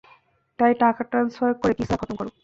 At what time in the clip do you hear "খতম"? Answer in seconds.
1.99-2.15